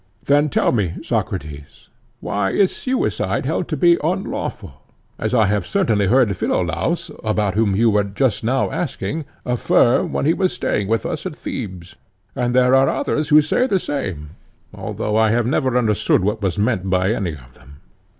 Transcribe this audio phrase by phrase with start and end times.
[0.25, 1.89] Then tell me, Socrates,
[2.21, 4.81] why is suicide held to be unlawful?
[5.19, 10.25] as I have certainly heard Philolaus, about whom you were just now asking, affirm when
[10.25, 11.97] he was staying with us at Thebes:
[12.35, 14.31] and there are others who say the same,
[14.73, 17.81] although I have never understood what was meant by any of them.